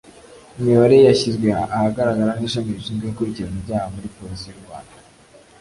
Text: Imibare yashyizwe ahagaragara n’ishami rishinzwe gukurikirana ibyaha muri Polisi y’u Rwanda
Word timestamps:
Imibare 0.59 0.95
yashyizwe 1.07 1.49
ahagaragara 1.75 2.31
n’ishami 2.37 2.71
rishinzwe 2.77 3.05
gukurikirana 3.11 3.57
ibyaha 3.61 3.87
muri 3.95 4.13
Polisi 4.15 4.45
y’u 4.47 4.61
Rwanda 4.63 4.95